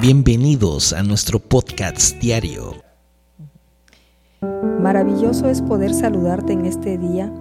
Bienvenidos 0.00 0.92
a 0.92 1.02
nuestro 1.02 1.38
podcast 1.38 2.18
diario. 2.20 2.74
Maravilloso 4.80 5.48
es 5.48 5.62
poder 5.62 5.94
saludarte 5.94 6.52
en 6.52 6.66
este 6.66 6.98
día 6.98 7.32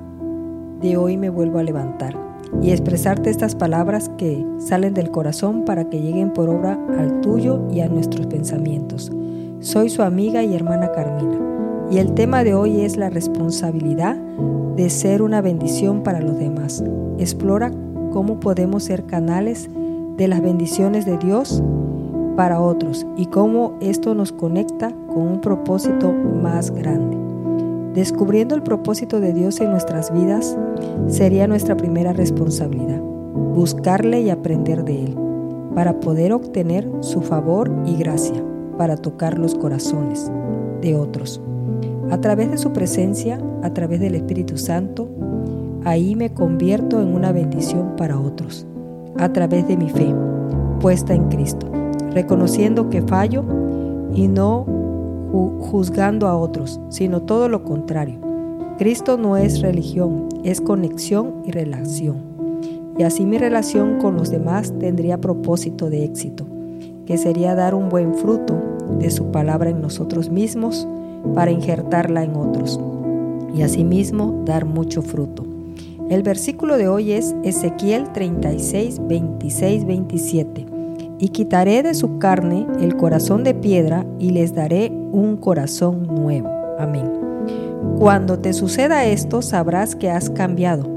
de 0.81 0.95
hoy 0.95 1.17
me 1.17 1.29
vuelvo 1.29 1.59
a 1.59 1.63
levantar 1.63 2.15
y 2.61 2.71
expresarte 2.71 3.31
estas 3.31 3.55
palabras 3.55 4.09
que 4.17 4.45
salen 4.59 4.93
del 4.93 5.09
corazón 5.09 5.65
para 5.65 5.89
que 5.89 5.99
lleguen 5.99 6.31
por 6.31 6.49
obra 6.49 6.77
al 6.97 7.21
tuyo 7.21 7.67
y 7.71 7.79
a 7.79 7.89
nuestros 7.89 8.27
pensamientos. 8.27 9.11
Soy 9.59 9.89
su 9.89 10.03
amiga 10.03 10.43
y 10.43 10.53
hermana 10.53 10.91
Carmina 10.91 11.39
y 11.89 11.97
el 11.97 12.13
tema 12.13 12.43
de 12.43 12.53
hoy 12.53 12.81
es 12.81 12.97
la 12.97 13.09
responsabilidad 13.09 14.15
de 14.75 14.89
ser 14.89 15.21
una 15.21 15.41
bendición 15.41 16.03
para 16.03 16.21
los 16.21 16.37
demás. 16.37 16.83
Explora 17.17 17.71
cómo 18.11 18.39
podemos 18.39 18.83
ser 18.83 19.05
canales 19.05 19.69
de 20.17 20.27
las 20.27 20.41
bendiciones 20.41 21.05
de 21.05 21.17
Dios 21.17 21.63
para 22.35 22.61
otros 22.61 23.05
y 23.17 23.27
cómo 23.27 23.77
esto 23.81 24.15
nos 24.15 24.31
conecta 24.31 24.91
con 25.07 25.27
un 25.27 25.41
propósito 25.41 26.11
más 26.11 26.71
grande. 26.71 27.17
Descubriendo 27.93 28.55
el 28.55 28.63
propósito 28.63 29.19
de 29.19 29.33
Dios 29.33 29.59
en 29.61 29.69
nuestras 29.69 30.11
vidas 30.11 30.57
sería 31.07 31.47
nuestra 31.47 31.77
primera 31.77 32.11
responsabilidad, 32.11 32.99
buscarle 32.99 34.21
y 34.21 34.29
aprender 34.29 34.83
de 34.83 35.05
Él, 35.05 35.17
para 35.75 35.99
poder 35.99 36.33
obtener 36.33 36.89
su 37.01 37.21
favor 37.21 37.71
y 37.85 37.95
gracia, 37.95 38.43
para 38.77 38.97
tocar 38.97 39.37
los 39.37 39.53
corazones 39.53 40.31
de 40.81 40.95
otros. 40.95 41.39
A 42.09 42.19
través 42.19 42.49
de 42.49 42.57
su 42.57 42.73
presencia, 42.73 43.39
a 43.61 43.73
través 43.73 43.99
del 43.99 44.15
Espíritu 44.15 44.57
Santo, 44.57 45.07
ahí 45.85 46.15
me 46.15 46.33
convierto 46.33 47.01
en 47.01 47.13
una 47.13 47.31
bendición 47.31 47.95
para 47.95 48.19
otros, 48.19 48.65
a 49.19 49.31
través 49.31 49.67
de 49.67 49.77
mi 49.77 49.89
fe 49.89 50.13
puesta 50.83 51.13
en 51.13 51.29
Cristo, 51.29 51.65
reconociendo 52.13 52.89
que 52.89 53.01
fallo 53.01 53.43
y 54.13 54.27
no 54.27 54.65
juzgando 55.59 56.27
a 56.27 56.37
otros, 56.37 56.79
sino 56.89 57.21
todo 57.21 57.49
lo 57.49 57.63
contrario. 57.63 58.19
Cristo 58.77 59.17
no 59.17 59.37
es 59.37 59.61
religión, 59.61 60.29
es 60.43 60.61
conexión 60.61 61.41
y 61.45 61.51
relación. 61.51 62.17
Y 62.97 63.03
así 63.03 63.25
mi 63.25 63.37
relación 63.37 63.97
con 63.99 64.15
los 64.15 64.29
demás 64.29 64.73
tendría 64.79 65.19
propósito 65.19 65.89
de 65.89 66.03
éxito, 66.03 66.45
que 67.05 67.17
sería 67.17 67.55
dar 67.55 67.73
un 67.73 67.89
buen 67.89 68.13
fruto 68.13 68.55
de 68.99 69.09
su 69.09 69.31
palabra 69.31 69.71
en 69.71 69.81
nosotros 69.81 70.29
mismos 70.29 70.87
para 71.33 71.51
injertarla 71.51 72.23
en 72.23 72.35
otros 72.35 72.79
y 73.55 73.63
asimismo 73.63 74.43
dar 74.45 74.65
mucho 74.65 75.01
fruto. 75.01 75.45
El 76.09 76.21
versículo 76.21 76.77
de 76.77 76.87
hoy 76.87 77.13
es 77.13 77.35
Ezequiel 77.43 78.11
36, 78.11 79.01
26, 79.07 79.85
27 79.85 80.72
y 81.19 81.29
quitaré 81.29 81.83
de 81.83 81.93
su 81.93 82.17
carne 82.17 82.67
el 82.79 82.95
corazón 82.97 83.43
de 83.43 83.53
piedra 83.53 84.05
y 84.19 84.31
les 84.31 84.53
daré 84.53 84.91
un 85.11 85.37
corazón 85.37 86.07
nuevo. 86.07 86.49
Amén. 86.79 87.09
Cuando 87.97 88.39
te 88.39 88.53
suceda 88.53 89.05
esto, 89.05 89.41
sabrás 89.41 89.95
que 89.95 90.09
has 90.09 90.29
cambiado 90.29 90.89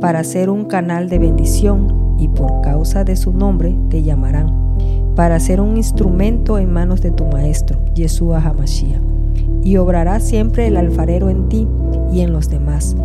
para 0.00 0.22
ser 0.24 0.50
un 0.50 0.64
canal 0.64 1.08
de 1.08 1.18
bendición 1.18 2.16
y 2.18 2.28
por 2.28 2.60
causa 2.60 3.04
de 3.04 3.16
su 3.16 3.32
nombre 3.32 3.76
te 3.88 4.02
llamarán, 4.02 4.52
para 5.16 5.40
ser 5.40 5.60
un 5.60 5.76
instrumento 5.76 6.58
en 6.58 6.72
manos 6.72 7.00
de 7.00 7.10
tu 7.10 7.24
Maestro, 7.26 7.78
Yeshua 7.94 8.38
Hamashiach. 8.38 9.02
Y 9.62 9.76
obrará 9.78 10.20
siempre 10.20 10.66
el 10.66 10.76
alfarero 10.76 11.30
en 11.30 11.48
ti 11.48 11.66
y 12.12 12.20
en 12.20 12.32
los 12.32 12.48
demás, 12.48 12.96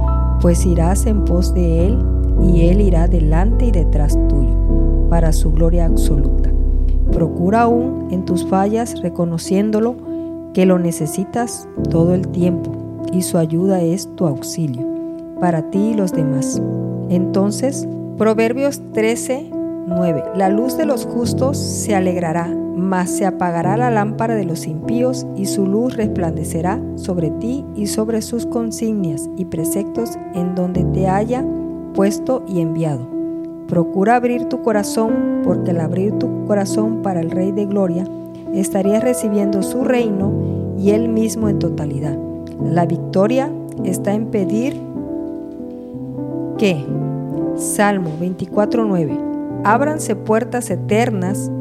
pues 0.41 0.65
irás 0.65 1.05
en 1.05 1.25
pos 1.25 1.53
de 1.53 1.87
él 1.87 1.99
y 2.43 2.67
él 2.67 2.81
irá 2.81 3.07
delante 3.07 3.65
y 3.65 3.71
detrás 3.71 4.17
tuyo, 4.27 5.07
para 5.09 5.31
su 5.31 5.51
gloria 5.51 5.85
absoluta. 5.85 6.51
Procura 7.11 7.61
aún 7.61 8.07
en 8.11 8.25
tus 8.25 8.45
fallas 8.45 9.01
reconociéndolo 9.01 9.95
que 10.53 10.65
lo 10.65 10.79
necesitas 10.79 11.67
todo 11.89 12.13
el 12.13 12.27
tiempo 12.27 12.71
y 13.11 13.21
su 13.21 13.37
ayuda 13.37 13.81
es 13.81 14.13
tu 14.15 14.25
auxilio 14.25 14.85
para 15.39 15.69
ti 15.69 15.79
y 15.79 15.93
los 15.93 16.11
demás. 16.11 16.61
Entonces, 17.09 17.87
Proverbios 18.17 18.81
13, 18.91 19.49
9. 19.87 20.23
La 20.35 20.49
luz 20.49 20.77
de 20.77 20.85
los 20.85 21.05
justos 21.05 21.57
se 21.57 21.95
alegrará, 21.95 22.47
mas 22.75 23.09
se 23.09 23.25
apagará 23.25 23.77
la 23.77 23.89
lámpara 23.89 24.35
de 24.35 24.45
los 24.45 24.67
impíos 24.67 25.25
y 25.35 25.45
su 25.45 25.65
luz 25.65 25.95
resplandecerá 25.95 26.81
sobre 26.95 27.31
ti 27.31 27.65
y 27.75 27.87
sobre 27.87 28.21
sus 28.21 28.45
consignias 28.45 29.29
y 29.37 29.45
preceptos 29.45 30.11
en 30.33 30.53
donde 30.55 30.83
te 30.85 31.07
haya 31.07 31.45
puesto 31.93 32.43
y 32.47 32.61
enviado. 32.61 33.07
Procura 33.67 34.15
abrir 34.15 34.45
tu 34.45 34.61
corazón, 34.61 35.28
porque 35.43 35.71
al 35.71 35.79
abrir 35.79 36.13
tu 36.13 36.45
corazón 36.45 37.01
para 37.01 37.19
el 37.19 37.31
Rey 37.31 37.51
de 37.51 37.65
Gloria, 37.65 38.05
estarías 38.53 39.03
recibiendo 39.03 39.61
su 39.63 39.83
reino 39.83 40.31
y 40.77 40.91
él 40.91 41.09
mismo 41.09 41.49
en 41.49 41.59
totalidad. 41.59 42.17
La 42.63 42.85
victoria 42.85 43.51
está 43.83 44.13
en 44.13 44.27
pedir 44.27 44.75
que, 46.57 46.83
Salmo 47.55 48.11
24.9, 48.19 49.61
ábranse 49.63 50.15
puertas 50.15 50.69
eternas 50.69 51.51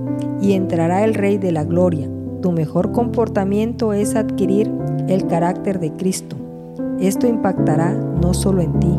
y 0.41 0.53
entrará 0.53 1.05
el 1.05 1.15
Rey 1.15 1.39
de 1.39 1.53
la 1.53 1.65
Gloria. 1.65 2.09
Tu 2.43 2.53
mejor 2.53 2.93
comportamiento 2.93 3.93
es 3.93 4.15
adquirir 4.15 4.73
el 5.09 5.27
carácter 5.27 5.81
de 5.81 5.93
Cristo. 5.93 6.37
Esto 7.01 7.27
impactará 7.27 7.93
no 7.93 8.35
solo 8.35 8.61
en 8.61 8.79
ti, 8.81 8.99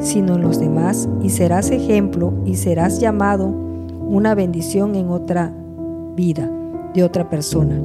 sino 0.00 0.36
en 0.36 0.42
los 0.42 0.58
demás, 0.58 1.08
y 1.22 1.30
serás 1.30 1.70
ejemplo 1.70 2.32
y 2.44 2.56
serás 2.56 3.00
llamado 3.00 3.67
una 4.08 4.34
bendición 4.34 4.94
en 4.94 5.10
otra 5.10 5.52
vida 6.16 6.50
de 6.94 7.04
otra 7.04 7.28
persona. 7.28 7.78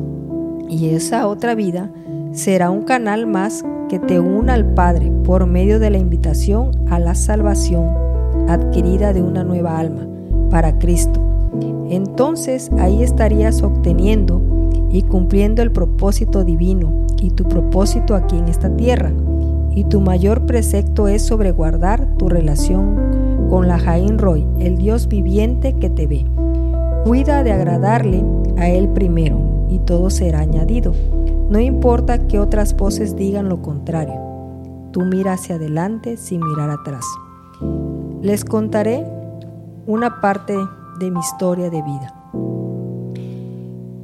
Y 0.70 0.90
esa 0.90 1.28
otra 1.28 1.54
vida 1.54 1.92
será 2.32 2.70
un 2.72 2.84
canal 2.84 3.28
más 3.28 3.64
que 3.90 4.00
te 4.00 4.20
una 4.20 4.54
al 4.54 4.74
Padre 4.74 5.12
por 5.24 5.46
medio 5.46 5.80
de 5.80 5.90
la 5.90 5.98
invitación 5.98 6.72
a 6.90 6.98
la 7.00 7.14
salvación 7.14 7.90
adquirida 8.48 9.14
de 9.14 9.22
una 9.22 9.44
nueva 9.44 9.78
alma 9.78 10.08
para 10.50 10.80
Cristo. 10.80 11.22
Entonces 11.90 12.72
ahí 12.80 13.04
estarías 13.04 13.62
obteniendo 13.62 14.42
y 14.90 15.04
cumpliendo 15.04 15.62
el 15.62 15.72
propósito 15.72 16.44
divino 16.44 17.06
y 17.22 17.32
tu 17.32 17.44
propósito 17.44 18.16
aquí 18.16 18.38
en 18.38 18.48
esta 18.48 18.76
tierra 18.76 19.12
y 19.76 19.86
tu 19.86 20.02
mayor 20.02 20.46
precepto 20.46 21.08
es 21.08 21.24
sobreguardar 21.24 22.08
tu 22.18 22.30
relación 22.30 23.48
con 23.50 23.68
la 23.68 23.80
Jaín 23.80 24.18
Roy, 24.18 24.46
el 24.60 24.78
Dios 24.78 25.08
viviente 25.08 25.74
que 25.74 25.90
te 25.90 26.08
ve. 26.08 26.26
Cuida 27.06 27.44
de 27.44 27.52
agradarle 27.52 28.24
a 28.58 28.70
Él 28.70 28.90
primero 28.90 29.40
y 29.70 29.80
todo 29.80 30.10
será 30.10 30.40
añadido. 30.40 30.94
No 31.50 31.60
importa 31.60 32.28
que 32.28 32.40
otras 32.40 32.76
voces 32.76 33.16
digan 33.16 33.50
lo 33.50 33.62
contrario. 33.62 34.20
Tú 34.92 35.02
mira 35.02 35.34
hacia 35.34 35.56
adelante 35.56 36.18
sin 36.18 36.42
mirar 36.46 36.70
atrás. 36.70 37.06
Les 38.22 38.46
contaré 38.46 39.06
una 39.86 40.22
parte 40.22 40.56
de 41.00 41.12
mi 41.12 41.20
historia 41.20 41.70
de 41.70 41.82
vida. 41.82 42.16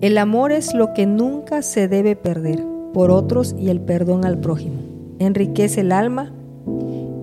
El 0.02 0.18
amor 0.18 0.52
es 0.52 0.74
lo 0.74 0.94
que 0.94 1.06
nunca 1.06 1.62
se 1.62 1.88
debe 1.88 2.16
perder 2.16 2.64
por 2.94 3.12
otros 3.12 3.56
y 3.58 3.70
el 3.70 3.82
perdón 3.82 4.26
al 4.26 4.40
prójimo 4.40 4.89
enriquece 5.20 5.82
el 5.82 5.92
alma. 5.92 6.34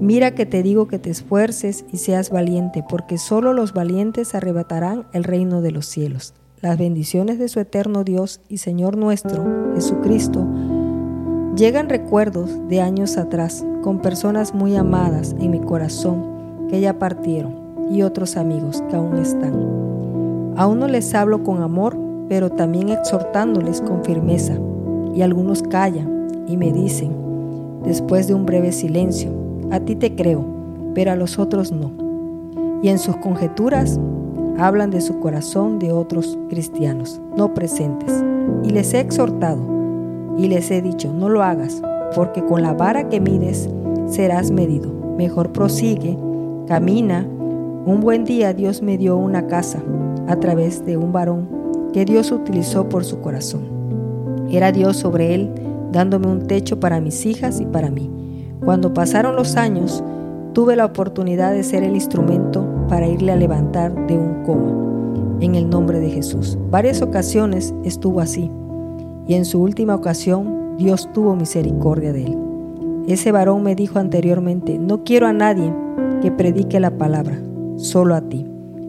Mira 0.01 0.35
que 0.35 0.47
te 0.47 0.63
digo 0.63 0.87
que 0.87 0.99
te 0.99 1.11
esfuerces 1.11 1.85
y 1.93 1.97
seas 1.97 2.31
valiente, 2.31 2.85
porque 2.89 3.19
solo 3.19 3.53
los 3.53 3.73
valientes 3.73 4.35
arrebatarán 4.35 5.07
el 5.13 5.25
reino 5.25 5.63
de 5.63 5.73
los 5.73 5.87
cielos. 5.87 6.35
Las 6.61 6.79
bendiciones 6.79 7.39
de 7.39 7.49
su 7.49 7.61
eterno 7.61 8.05
Dios 8.05 8.41
y 8.49 8.59
Señor 8.59 8.97
nuestro, 8.97 9.45
Jesucristo, 9.75 10.47
llegan 11.57 11.89
recuerdos 11.89 12.51
de 12.69 12.81
años 12.81 13.17
atrás, 13.17 13.65
con 13.83 14.01
personas 14.01 14.55
muy 14.55 14.77
amadas 14.77 15.35
en 15.39 15.51
mi 15.51 15.61
corazón 15.61 16.67
que 16.69 16.81
ya 16.81 16.99
partieron 16.99 17.55
y 17.91 18.03
otros 18.03 18.37
amigos 18.37 18.83
que 18.89 18.97
aún 18.97 19.19
están. 19.19 19.55
Aún 20.57 20.79
no 20.81 20.89
les 20.89 21.15
hablo 21.15 21.43
con 21.43 21.63
amor, 21.63 21.97
pero 22.29 22.51
también 22.51 22.89
exhortándoles 22.89 23.81
con 23.81 24.03
firmeza. 24.05 24.59
Y 25.15 25.23
algunos 25.23 25.63
callan 25.63 26.29
y 26.49 26.57
me 26.57 26.73
dicen, 26.73 27.13
después 27.85 28.27
de 28.27 28.35
un 28.35 28.47
breve 28.47 28.73
silencio, 28.73 29.31
a 29.71 29.81
ti 29.81 29.97
te 29.97 30.15
creo, 30.15 30.45
pero 30.95 31.13
a 31.13 31.17
los 31.17 31.39
otros 31.39 31.73
no. 31.73 31.93
Y 32.83 32.89
en 32.89 32.99
sus 32.99 33.17
conjeturas 33.17 33.99
hablan 34.59 34.91
de 34.91 35.01
su 35.01 35.19
corazón 35.21 35.79
de 35.79 35.93
otros 35.93 36.39
cristianos, 36.49 37.21
no 37.37 37.55
presentes. 37.55 38.25
Y 38.63 38.71
les 38.71 38.93
he 38.95 39.01
exhortado 39.01 39.61
y 40.39 40.49
les 40.49 40.71
he 40.71 40.83
dicho, 40.83 41.13
no 41.13 41.29
lo 41.29 41.43
hagas, 41.43 41.83
porque 42.15 42.45
con 42.45 42.63
la 42.63 42.75
vara 42.75 43.09
que 43.09 43.21
mides 43.21 43.69
serás 44.07 44.51
medido. 44.51 44.93
Mejor 45.17 45.53
prosigue, 45.53 46.17
camina. 46.67 47.27
Un 47.87 48.01
buen 48.01 48.25
día 48.25 48.53
Dios 48.53 48.83
me 48.83 48.99
dio 48.99 49.17
una 49.17 49.47
casa 49.47 49.83
a 50.29 50.37
través 50.37 50.85
de 50.85 50.97
un 50.97 51.13
varón 51.13 51.49
que 51.93 52.05
Dios 52.05 52.31
utilizó 52.33 52.89
por 52.89 53.05
su 53.05 53.21
corazón. 53.21 53.63
Era 54.51 54.73
Dios 54.73 54.97
sobre 54.97 55.35
él 55.35 55.51
dándome 55.93 56.27
un 56.27 56.47
techo 56.47 56.81
para 56.81 57.01
mis 57.01 57.27
hijas 57.27 57.61
y 57.61 57.67
para 57.67 57.91
mí. 57.91 58.11
Cuando 58.65 58.95
pasaron 58.95 59.37
los 59.37 59.57
años, 59.57 60.03
tuve 60.53 60.77
la 60.77 60.87
oportunidad 60.87 61.53
de 61.53 61.63
ser 61.63 61.83
el 61.83 61.95
instrumento 61.95 62.67
para 62.89 63.07
irle 63.07 63.33
a 63.33 63.37
levantar 63.37 63.95
de 64.07 64.17
un 64.17 64.43
coma. 64.45 64.83
en 65.39 65.55
el 65.55 65.69
nombre 65.69 66.01
de 66.01 66.09
Jesús. 66.09 66.57
Varias 66.71 67.03
ocasiones 67.03 67.75
estuvo 67.85 68.21
así 68.21 68.51
y 69.29 69.35
en 69.35 69.45
su 69.45 69.61
última 69.61 69.95
ocasión 69.95 70.77
Dios 70.79 71.11
tuvo 71.13 71.37
misericordia 71.37 72.13
de 72.13 72.25
él. 72.25 72.39
Ese 73.07 73.33
varón 73.33 73.63
me 73.63 73.75
dijo 73.75 73.99
anteriormente, 73.99 74.79
no 74.79 75.05
quiero 75.05 75.27
a 75.27 75.33
nadie 75.33 75.73
que 76.23 76.33
predique 76.33 76.81
la 76.81 76.97
palabra, 76.97 77.39
solo 77.77 78.15
a 78.15 78.23
ti, 78.23 78.47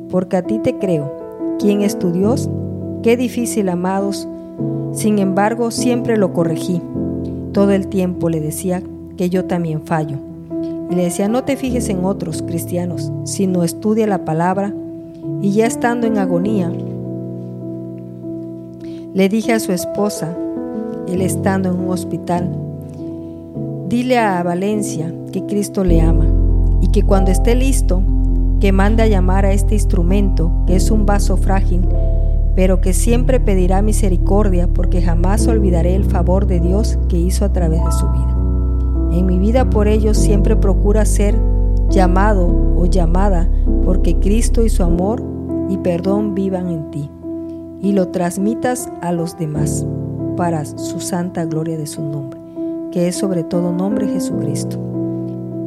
porque 0.09 0.37
a 0.37 0.41
ti 0.41 0.59
te 0.59 0.77
creo. 0.77 1.11
¿Quién 1.59 1.81
es 1.81 1.99
tu 1.99 2.11
Dios? 2.11 2.49
Qué 3.03 3.17
difícil, 3.17 3.69
amados. 3.69 4.27
Sin 4.93 5.19
embargo, 5.19 5.71
siempre 5.71 6.17
lo 6.17 6.33
corregí. 6.33 6.81
Todo 7.53 7.71
el 7.71 7.87
tiempo 7.87 8.29
le 8.29 8.39
decía 8.39 8.81
que 9.15 9.29
yo 9.29 9.45
también 9.45 9.81
fallo. 9.81 10.17
Y 10.89 10.95
le 10.95 11.03
decía, 11.03 11.27
no 11.27 11.43
te 11.43 11.57
fijes 11.57 11.89
en 11.89 12.05
otros 12.05 12.41
cristianos, 12.41 13.11
sino 13.23 13.63
estudia 13.63 14.07
la 14.07 14.25
palabra. 14.25 14.73
Y 15.41 15.51
ya 15.51 15.67
estando 15.67 16.07
en 16.07 16.17
agonía, 16.17 16.71
le 19.13 19.29
dije 19.29 19.53
a 19.53 19.59
su 19.59 19.71
esposa, 19.71 20.35
él 21.07 21.21
estando 21.21 21.69
en 21.69 21.79
un 21.79 21.89
hospital, 21.89 22.49
dile 23.89 24.17
a 24.17 24.43
Valencia 24.43 25.11
que 25.31 25.45
Cristo 25.45 25.83
le 25.83 26.01
ama 26.01 26.25
y 26.81 26.87
que 26.89 27.03
cuando 27.03 27.31
esté 27.31 27.55
listo, 27.55 28.01
que 28.59 28.71
mande 28.71 29.03
a 29.03 29.07
llamar 29.07 29.45
a 29.45 29.53
este 29.53 29.75
instrumento, 29.75 30.51
que 30.65 30.75
es 30.75 30.91
un 30.91 31.05
vaso 31.05 31.37
frágil, 31.37 31.81
pero 32.57 32.81
que 32.81 32.91
siempre 32.91 33.39
pedirá 33.39 33.83
misericordia 33.83 34.67
porque 34.67 34.99
jamás 34.99 35.45
olvidaré 35.45 35.93
el 35.93 36.05
favor 36.05 36.47
de 36.47 36.59
Dios 36.59 36.97
que 37.07 37.15
hizo 37.15 37.45
a 37.45 37.53
través 37.53 37.85
de 37.85 37.91
su 37.91 38.07
vida. 38.07 38.35
En 39.11 39.27
mi 39.27 39.37
vida 39.37 39.69
por 39.69 39.87
ello 39.87 40.15
siempre 40.15 40.55
procura 40.55 41.05
ser 41.05 41.35
llamado 41.91 42.47
o 42.75 42.87
llamada 42.87 43.47
porque 43.85 44.15
Cristo 44.15 44.63
y 44.63 44.69
su 44.69 44.81
amor 44.81 45.21
y 45.69 45.77
perdón 45.77 46.33
vivan 46.33 46.69
en 46.69 46.89
ti 46.89 47.11
y 47.79 47.91
lo 47.91 48.07
transmitas 48.07 48.91
a 49.01 49.11
los 49.11 49.37
demás 49.37 49.85
para 50.35 50.65
su 50.65 50.99
santa 50.99 51.45
gloria 51.45 51.77
de 51.77 51.85
su 51.85 52.01
nombre, 52.01 52.39
que 52.91 53.07
es 53.07 53.15
sobre 53.17 53.43
todo 53.43 53.71
nombre 53.71 54.07
Jesucristo. 54.07 54.79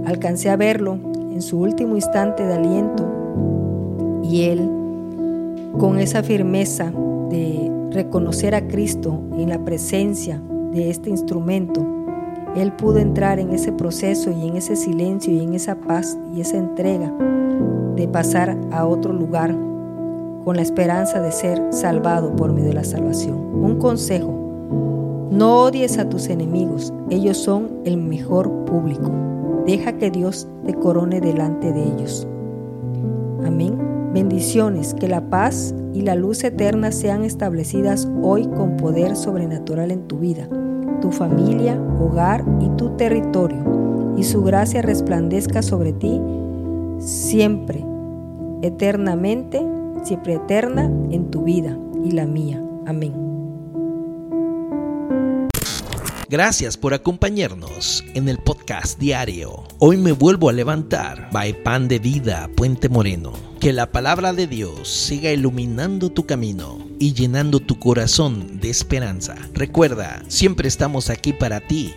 Alcancé 0.06 0.50
a 0.50 0.56
verlo 0.56 0.98
en 1.30 1.40
su 1.40 1.60
último 1.60 1.94
instante 1.94 2.44
de 2.44 2.54
aliento 2.54 3.08
y 4.24 4.42
él, 4.46 4.79
con 5.78 5.98
esa 5.98 6.22
firmeza 6.22 6.92
de 7.30 7.70
reconocer 7.90 8.54
a 8.54 8.66
Cristo 8.66 9.20
en 9.36 9.48
la 9.48 9.64
presencia 9.64 10.40
de 10.72 10.90
este 10.90 11.10
instrumento, 11.10 11.86
él 12.56 12.72
pudo 12.72 12.98
entrar 12.98 13.38
en 13.38 13.50
ese 13.50 13.72
proceso 13.72 14.30
y 14.30 14.48
en 14.48 14.56
ese 14.56 14.76
silencio 14.76 15.32
y 15.32 15.40
en 15.40 15.54
esa 15.54 15.76
paz 15.76 16.18
y 16.34 16.40
esa 16.40 16.56
entrega 16.56 17.12
de 17.96 18.08
pasar 18.08 18.56
a 18.72 18.86
otro 18.86 19.12
lugar 19.12 19.56
con 20.44 20.56
la 20.56 20.62
esperanza 20.62 21.20
de 21.20 21.32
ser 21.32 21.60
salvado 21.70 22.34
por 22.34 22.52
medio 22.52 22.68
de 22.68 22.74
la 22.74 22.84
salvación. 22.84 23.36
Un 23.36 23.78
consejo, 23.78 24.32
no 25.30 25.62
odies 25.62 25.98
a 25.98 26.08
tus 26.08 26.28
enemigos, 26.28 26.92
ellos 27.10 27.36
son 27.36 27.70
el 27.84 27.98
mejor 27.98 28.50
público. 28.64 29.12
Deja 29.66 29.92
que 29.92 30.10
Dios 30.10 30.48
te 30.64 30.74
corone 30.74 31.20
delante 31.20 31.72
de 31.72 31.84
ellos. 31.84 32.26
Amén. 33.44 33.89
Bendiciones, 34.12 34.94
que 34.94 35.08
la 35.08 35.30
paz 35.30 35.74
y 35.92 36.02
la 36.02 36.14
luz 36.14 36.44
eterna 36.44 36.92
sean 36.92 37.24
establecidas 37.24 38.08
hoy 38.22 38.46
con 38.48 38.76
poder 38.76 39.16
sobrenatural 39.16 39.90
en 39.90 40.08
tu 40.08 40.18
vida 40.18 40.48
tu 41.00 41.10
familia, 41.10 41.80
hogar 41.98 42.44
y 42.60 42.68
tu 42.76 42.90
territorio, 42.96 44.14
y 44.16 44.24
su 44.24 44.42
gracia 44.42 44.82
resplandezca 44.82 45.62
sobre 45.62 45.92
ti 45.92 46.20
siempre, 46.98 47.84
eternamente, 48.62 49.60
siempre 50.04 50.34
eterna 50.34 50.84
en 51.10 51.30
tu 51.30 51.42
vida 51.42 51.76
y 52.04 52.12
la 52.12 52.26
mía. 52.26 52.62
Amén. 52.86 53.29
Gracias 56.30 56.76
por 56.76 56.94
acompañarnos 56.94 58.04
en 58.14 58.28
el 58.28 58.38
podcast 58.38 59.00
diario. 59.00 59.64
Hoy 59.80 59.96
me 59.96 60.12
vuelvo 60.12 60.48
a 60.48 60.52
levantar. 60.52 61.28
By 61.32 61.64
Pan 61.64 61.88
de 61.88 61.98
Vida, 61.98 62.48
Puente 62.54 62.88
Moreno. 62.88 63.32
Que 63.58 63.72
la 63.72 63.90
palabra 63.90 64.32
de 64.32 64.46
Dios 64.46 64.88
siga 64.88 65.32
iluminando 65.32 66.08
tu 66.08 66.26
camino 66.26 66.86
y 67.00 67.14
llenando 67.14 67.58
tu 67.58 67.80
corazón 67.80 68.60
de 68.60 68.70
esperanza. 68.70 69.34
Recuerda, 69.54 70.22
siempre 70.28 70.68
estamos 70.68 71.10
aquí 71.10 71.32
para 71.32 71.66
ti 71.66 71.96